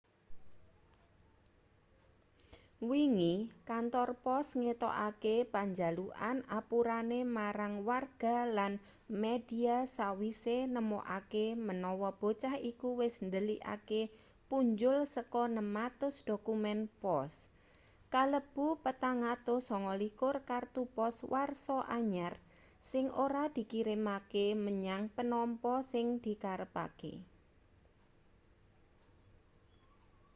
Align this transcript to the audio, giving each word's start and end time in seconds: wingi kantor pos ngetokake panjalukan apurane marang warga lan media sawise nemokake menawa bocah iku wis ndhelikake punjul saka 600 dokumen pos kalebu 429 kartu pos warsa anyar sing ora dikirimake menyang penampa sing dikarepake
wingi 2.91 3.33
kantor 3.69 4.09
pos 4.25 4.45
ngetokake 4.61 5.35
panjalukan 5.53 6.37
apurane 6.59 7.21
marang 7.37 7.75
warga 7.89 8.37
lan 8.57 8.73
media 9.21 9.77
sawise 9.95 10.57
nemokake 10.75 11.45
menawa 11.67 12.09
bocah 12.21 12.55
iku 12.71 12.89
wis 13.01 13.13
ndhelikake 13.27 14.01
punjul 14.49 14.97
saka 15.15 15.43
600 15.53 16.29
dokumen 16.29 16.79
pos 17.01 17.31
kalebu 18.13 18.65
429 18.83 20.49
kartu 20.49 20.81
pos 20.95 21.15
warsa 21.33 21.77
anyar 21.97 22.33
sing 22.89 23.05
ora 23.25 23.43
dikirimake 23.55 24.45
menyang 24.65 25.03
penampa 25.15 25.75
sing 25.91 26.05
dikarepake 26.25 27.13